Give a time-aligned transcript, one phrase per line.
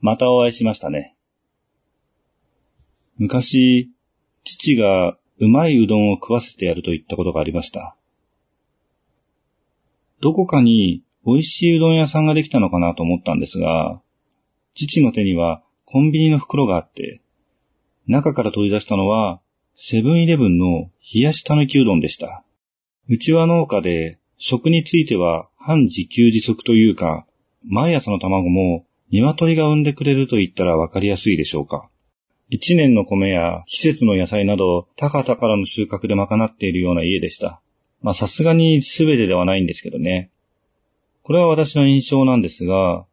[0.00, 1.14] またお会いしましたね。
[3.18, 3.90] 昔、
[4.44, 7.96] 父がうまいうどんを食わせてやると言ったことがありました。
[10.20, 14.00] どこかに美味しいうどん屋さんができたのかなと思ったんですが、
[14.74, 17.20] 父の手にはコンビニの袋があって、
[18.06, 19.40] 中から取り出したのは
[19.76, 22.44] セブンイレブンの冷やしたぬきうどんでした。
[23.08, 27.26] うちは農家で食については半自給自足というか、
[27.66, 31.88] 毎朝の卵も鶏が産んでくれると言ったらわかりやすいでしょうか。
[32.48, 37.60] 一年の米や季節の野菜など、高々からの収穫で賄っているような家でした。
[38.02, 40.30] まあさすがに全てではないんですけどね。
[41.22, 43.04] これは私の印象なんですが、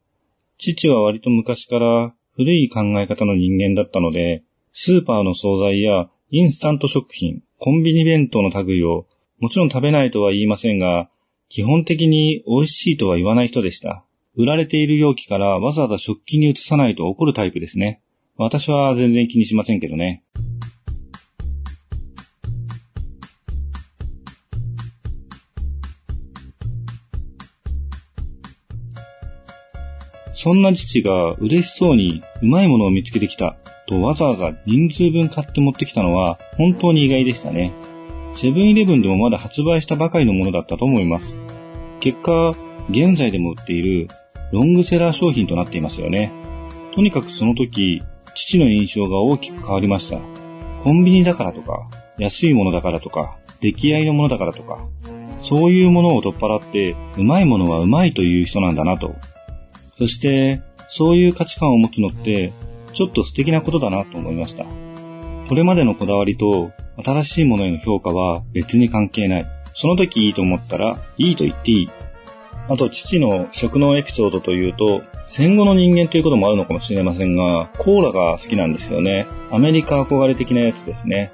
[0.58, 9.06] 父は割と昔から古い考え方の人間だったので、スーパーの惣菜やインスタント食品、コンビニ弁当の類を
[9.40, 11.10] もちろん食べないとは言いませんが、
[11.50, 14.04] 基本的に美味しいとは言わない人でした。
[14.38, 18.02] 売られている容器からわざわざ食器に移さないと怒るタイプですね。
[18.38, 20.24] 私は全然気にしませんけどね。
[30.36, 37.74] そんな父が嬉しそうにうまいものを見つけてきたとわざわざ人数分買って持ってきたのは本当に意外でしたね。
[38.36, 41.26] セブンイレブンでもまだ発売したばかりのものだったと思います。
[42.02, 42.54] 結果、
[42.92, 44.08] 現在でも売っている
[44.52, 46.32] ロングセラー商品となっていますよね。
[46.94, 48.02] とにかくその時、
[48.34, 50.20] 父の印象が大きく変わりました。
[50.84, 54.80] コンビニだからとか、安いものだからとか、出来合いのものだからとか、
[55.44, 59.16] そういうものを取っ払って、うまいものはうまいという人なんだなと。
[59.98, 62.54] そして、そういう価値観を持つのって、
[62.94, 64.66] ちょっと素敵なことだなと思いました。
[65.48, 66.72] これまでのこだわりと、
[67.04, 69.46] 新しいものへの評価は別に関係ない。
[69.76, 71.90] その時いいと思ったら、いいと言っていい。
[72.70, 79.28] あと、父の食のエピソードというと、戦後の人間ということもあるのかもしれませんが、コーラが好きなんですよね。
[79.52, 81.32] アメリカ憧れ的なやつですね。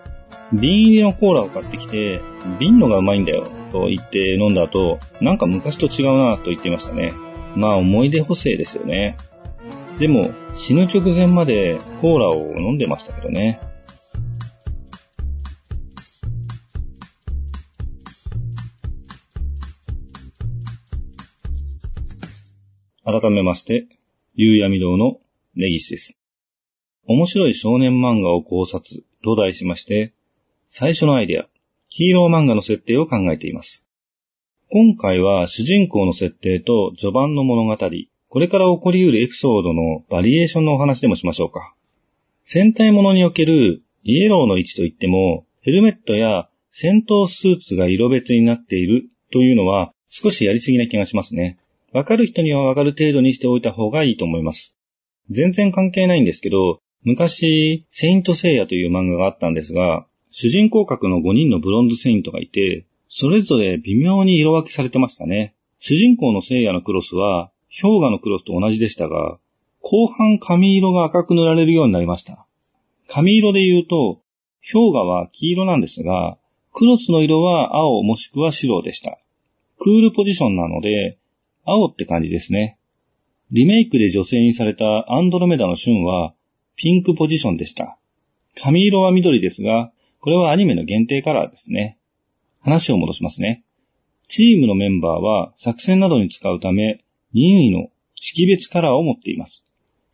[0.52, 2.22] 瓶入りのコーラを買ってきて、
[2.59, 7.13] 瓶のがうまいんだよ、と言って飲んだ後、なんか昔と違うな、と言っていましたね。
[7.56, 9.18] まあ思い出補正ですよね。
[10.00, 13.59] でも、死ぬ直前までコーラを飲んでましたけどね。
[23.06, 23.88] 改めまして、
[24.34, 25.19] 夕闇堂の
[25.56, 26.16] 根岸です。
[27.06, 30.14] 面白い少年漫画を考察と題しまして、
[30.69, 31.46] 最初のアイデア、
[31.90, 33.84] ヒーロー漫画の設定を考えています。
[34.72, 37.78] 今回は主人公の設定と序盤の物語、
[38.30, 41.75] これから起こり得るエピソードのバリエーションのお話でもしましょうか。
[42.46, 51.59] 戦隊ものにおけるイエローの位置といっても、ヘルメットや戦闘スーツが色別になっているというのは少しやりすぎな気がしますね。
[51.94, 54.76] わかる人にはわかる程度にしておいた方がいいと思います。
[55.30, 65.54] 全然関係ないんですけど、昔、セイントセイヤという漫画があったんですが、主人公格の5人のブロンズセイントがいて、それぞれ微妙に色分けされてましたね。
[65.80, 69.38] 主人公のセイヤのクロスは、氷河のクロスと同じでしたが、
[69.81, 72.48] 後半髪色が赤く塗られるようになりました。
[73.08, 74.22] 髪色で言うと、
[74.72, 76.38] 氷河は黄色なんですが、
[76.72, 79.20] クロスの色は青もしくは白でした。
[79.78, 81.20] クールポジションなので、
[81.66, 82.78] 青って感じですね。
[83.51, 86.34] リメイクで女性にされたアンドロメダの旬は
[86.75, 87.97] ピンクポジションでした。
[88.56, 91.97] 髪色は緑ですが、これはアニメの限定カラーですね。
[92.62, 93.63] 話を戻しますね。
[94.28, 97.03] チームのメンバーは作戦などに使うため
[97.34, 99.63] 任意の識別カラーを持っています。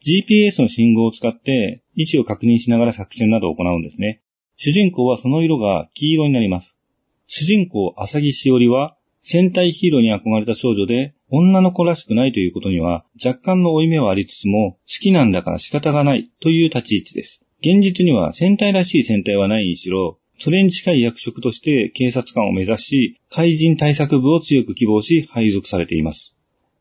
[0.02, 4.22] GPS の信号を使って位置を確認しながら作戦などを行うんですね。
[4.58, 6.76] 主人公はその色が黄色になります。
[7.28, 17.42] 主人公、浅木しおりは戦隊ヒーローに憧れた少女で女の子らしくないということには若干の負い目はありつつも、好きなんだから仕方がないという立ち位置です。
[17.62, 26.34] 現実には戦隊らしい戦隊はないにしろ、それに近い役職として警察官を目指し、怪人対策部を強く希望し配属されています。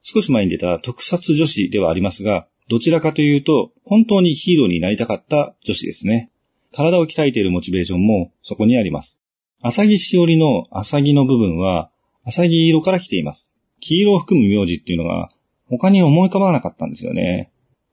[0.02, 6.30] 少し前に出た特撮女子ではありますが、どちらかというと、本当にヒーローになりたかった女子ですね。
[6.72, 9.18] 体を鍛えているモチベーションもそこにあります。
[9.60, 11.90] 浅木しおりの浅木の部分は、
[12.24, 13.50] 浅木色から来ています。
[13.80, 15.30] 黄色を含む名字っていうのが
[15.68, 17.50] 他に思い浮かばなかったんですよね。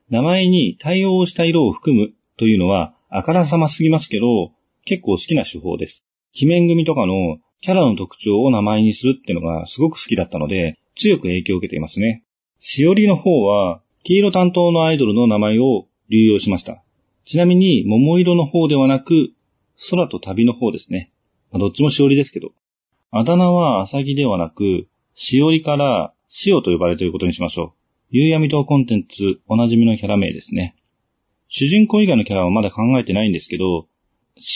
[0.09, 4.51] 名前に対応した色を含むというのはあからさますぎますけど、
[4.85, 6.03] 結構好きな手法です。
[6.41, 12.23] 鬼面組とかのキャラの特徴を名前にするっていうのがすごく好きだったので、強く影響を受けていますね。
[12.59, 16.83] しおりの方は、黄色担当のアイドルの名前を流用しました。
[17.25, 19.31] ちなみに、桃色の方ではなく、
[19.89, 21.11] 空と旅の方ですね。
[21.53, 22.51] どっちもしおりですけど。
[23.11, 26.13] あだ名はアサギではなく、しおりから
[26.45, 27.73] 塩と呼ばれていることにしましょ
[28.11, 28.17] う。
[28.17, 30.75] 夕闇島コンテンツおなじみのキャラ名ですね。
[31.47, 33.87] 主人公以外のキャラはまだ考えてないんですけど、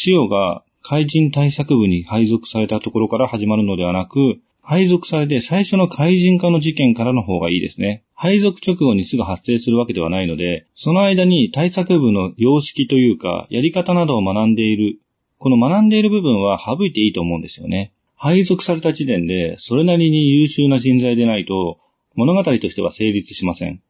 [0.05, 8.03] 塩が怪人対策部に配属されたところから始まるのではなく、配属されて最初の怪人化の事件からの方がいいですね。
[8.13, 14.99] 配属直後にすぐ発生するわけではないので、その間に対策部の様式というか、やり方などを学んでいる。
[15.37, 17.93] この学んでいる部分は省いていいと思うんですよね。
[18.21, 21.79] 配属された時点で、それなりに優秀な人材でないと、
[22.15, 23.81] 物語としては成立しません。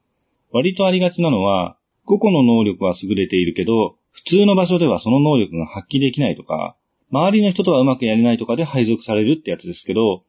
[0.52, 6.76] 割とありがちなのは、個々の能力は優れているけど、普通の場所ではその能力が発揮できないとか、
[7.12, 10.24] 周りの人とはうまくやれないとかで配属されるってやつですけど、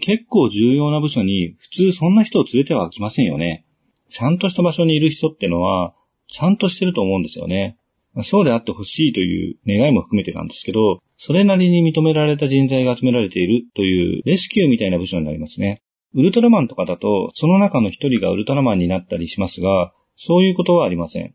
[0.00, 3.66] 結構重要な部署に普通そんな人を連れては来ませんよね。
[4.08, 5.94] ちゃんとした場所にいる人ってのは、
[6.28, 7.76] ちゃんとしてると思うんですよね。
[8.24, 15.80] そうであってほしいという願いも含めてなんですけど、それなりに認められた人材が集められているというレスキューみたいな部署になりますね。
[16.14, 21.32] ウルトラマンとかだと、その中の一人がウルトラマンになったりしますが、そういうことはありません。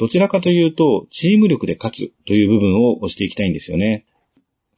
[0.00, 4.04] どちらかというと、チーム力で勝つという部分を押していきたいんですよね。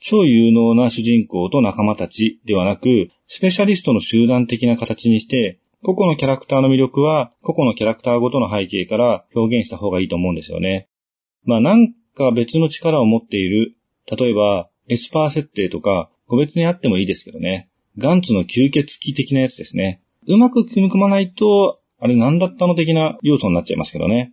[0.01, 10.89] 超有能な主人公と仲間たちではなく、スペシャリストの集団的な形にして、個々のキャラクターの魅力は、個々のキャラクターごとの背景から表現した方がいいと思うんですよね。
[11.45, 13.77] まあなんか別の力を持っている、
[14.11, 17.69] 例えば、エスパー設定とか、個別にあってもいいですけどね。
[17.99, 20.03] ガンツの吸血鬼的なやつですね。
[20.27, 24.33] うまく組み込まないと、あれ何だったの的な要素になっちゃいますけどね。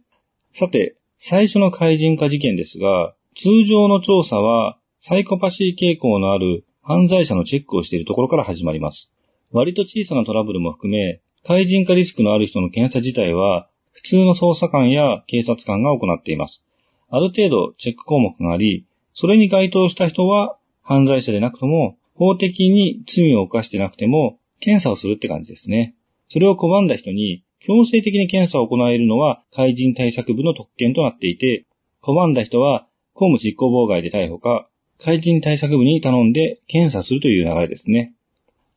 [0.54, 9.12] さて、最初の怪人化事件ですが、通常の調査は、サイコパシー傾向のある犯罪者のチェックをしているところから始まります。
[9.51, 16.62] 割と小さなトラブルも含め、対人化リスクのある人の検査自体は、普通の捜査官や警察官が行っています。
[17.10, 25.96] ある程度チェック項目があり、それに該当した人は犯罪者でなくとも、法的に罪を犯してなくても、検査をするって感じですね。
[26.30, 31.66] それを拒んだ人に、強制的に検査を行えるのは、怪人対策部の特権となっていて、
[32.02, 34.68] 拒んだ人は、公務執行妨害で逮捕か、
[35.00, 38.14] 怪人対策部に頼んで検査するという流れですね。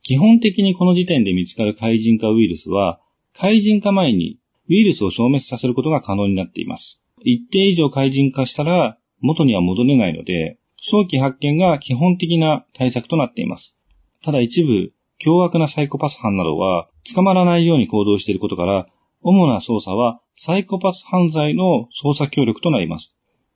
[0.03, 2.99] 基本的にこの時点で見つかる怪人化ウイルスは、
[3.33, 4.37] 怪人化前に
[4.69, 6.99] ウイルスを消滅させることが可能になっています。
[7.23, 13.75] 一定以上怪人化したら元には戻れないので、早期発見が基本的な対策となっています。
[14.23, 18.87] ただ一部、凶悪なサイコパス犯などは捕まらないように行動していることから、
[19.21, 23.15] 主な捜査はサイコパス犯罪の捜査協力となります。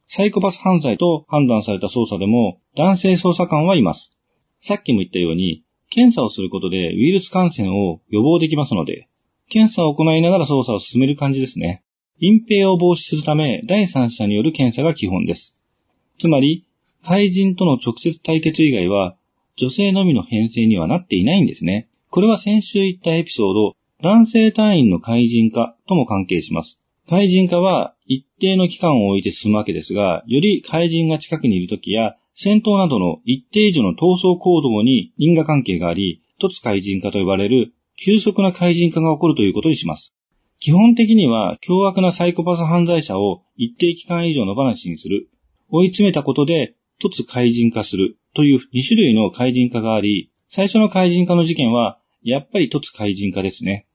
[0.10, 4.14] サイコパス犯罪と判断された捜査でも男性捜査官はいます。
[4.62, 9.10] さっきも言ったように、検査をすることでウイルス感染を予防できますので、
[9.50, 11.84] 検査を行いながら捜査を進める感じですね。
[12.19, 15.54] 隠蔽を防止するため、第三者による検査が基本です。
[16.19, 16.66] つまり、
[17.04, 19.16] 怪人との直接対決以外は、
[19.56, 21.88] 女性のみの編成にはなっていないんですね。
[22.10, 26.80] これは先週言ったエピソード、男性隊員の怪人化とも関係します。
[27.10, 40.14] 怪人化は一定の期間を置いて進むわけですが、より怪人が近くにいるときや、戦闘などの一定以上の闘争行動に因果関係があり、突怪人化と呼ばれる急速な怪人化が起こるということにします。
[40.60, 45.30] 基本的には凶悪なサイコパス犯罪者を一定期間以上の話にする。
[45.69, 53.88] 追い詰めたことで突怪人化するという2種類の怪人化があり、最初の怪人化の事件はやっぱり突怪人化ですね。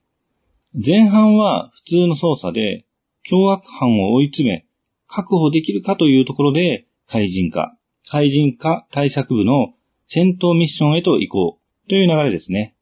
[0.74, 2.86] 前半は普通の捜査で
[3.24, 4.66] 凶悪犯を追い詰め
[5.06, 7.76] 確保できるかというところで怪人化。
[8.08, 9.74] 怪人化対策部の
[10.08, 12.74] 戦闘ミッションへと移行という流れですね。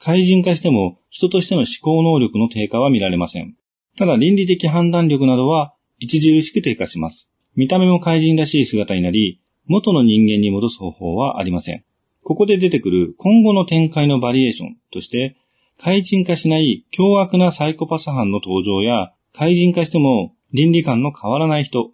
[0.00, 3.56] 怪人化しても人としての思考能力の低下は見られません。
[3.96, 7.28] ただ倫理的判断力などは著しく低下します。
[7.58, 11.82] 見た目も怪人らしい姿になり、元の人間に戻す方法はありません。
[12.22, 15.36] ここで出てくる今後の展開のバリエーションとして、
[15.76, 21.90] 怪人化しない凶悪なサイコパス犯の登場や、怪人化しても倫理観の変わらない人、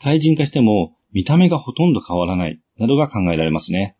[0.00, 3.96] 怪人化しても見た目がほとんど変わらない、などが考えられますね。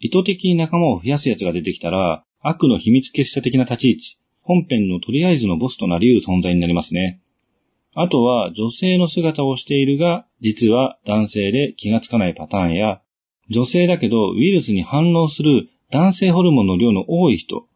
[0.00, 7.20] 意図的に仲間を増やす奴が出てきたら、悪の秘密結社的な立ち位置、本編のとりあえずのボスとなり得る存在になりますね。
[7.98, 13.00] あとは、女性の姿をしているが、実は男性で気がつかないパターンや、
[13.48, 17.66] 女性だけどウイルスに反応する男性ホルモンの量の多い人、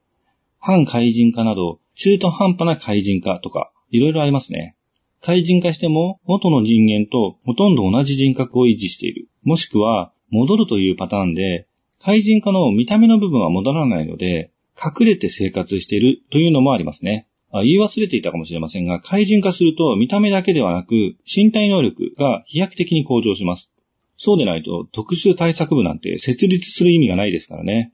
[0.59, 4.77] 反怪人化など、中途半端な怪人化とか、いろいろありますね。
[5.23, 9.31] 怪人化しても元の人間とほとんど同じ人格を維持している。
[9.43, 11.67] もしくは戻るというパターンで、
[12.03, 17.27] 怪人化の見た目の部分は戻らないので、隠れて生活しているというのもありますね。
[17.53, 23.71] 言い忘れていたかもしれませんが、怪人化すると見た目だけではなく、身体能力が飛躍的に向上します。
[24.17, 27.93] そうでないと特殊対策部なんて設立する意味がないですからね。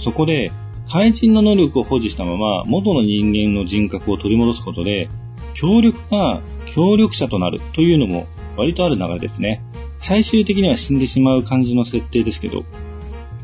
[0.00, 0.50] そこで、
[0.90, 5.08] 怪人の能力を保持したまま元の人間の人格を取り戻すことで、
[5.54, 6.42] 協力が
[6.74, 9.62] 協力者となるというのも割とある流れですね。
[10.00, 12.64] 最終的には死んでしまう感じの設定ですけど、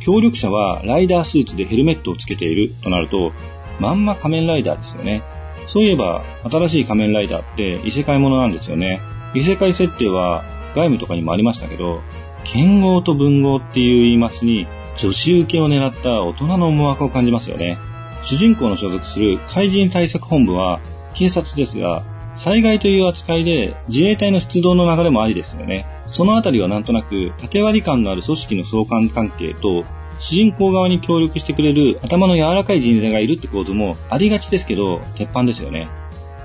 [0.00, 3.32] 協力者はライダースーツでヘルメットをつけているとなると、
[3.78, 5.22] まんま仮面ライダーですよね。
[5.68, 9.00] そういえば、新しい仮面ライダーって異世界ものなんですよね。
[9.34, 12.00] 異世界設定は外務とかにもありましたけど、
[12.44, 17.78] 剣豪と文豪っていう言い回しに女子受けを狙った大人の思惑を感じますよね。
[18.22, 20.80] 主人公の所属する怪人対策本部は
[21.14, 22.02] 警察ですが、
[22.38, 25.86] 災害という扱いで自衛隊の出動の流れもありですよね。
[26.12, 29.84] そのあたりはなんとなく縦割り感のある組織の相関関係と
[30.20, 35.88] 主人公側に協力してくれる頭の柔らかい人材がいるって構図もありがちですけど、鉄板ですよね。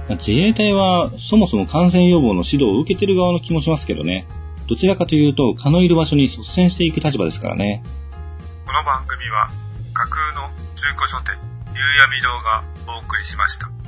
[0.09, 4.27] ま自衛隊はそもそも感染予防の指導を受けてる側の気もしますけどね。
[4.67, 7.81] どちらかというと、蚊のいる場所に率先していく立場ですからね。
[8.65, 9.49] この番組は
[9.93, 11.35] 架空の中古書店、
[11.73, 12.63] 夕闇堂が
[12.95, 13.82] お送りしました。